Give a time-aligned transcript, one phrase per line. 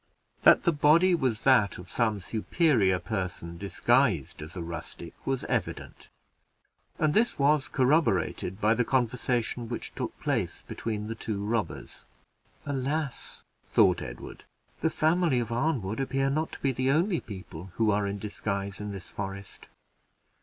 [0.41, 6.09] That the body was that of some superior person disguised as a rustic, was evident,
[6.97, 12.07] and this was corroborated by the conversation which took place between the two robbers.
[12.65, 14.43] "Alas!" thought Edward,
[14.81, 18.81] "the family of Arnwood appear not to be the only people who are in disguise
[18.81, 19.67] in this forest.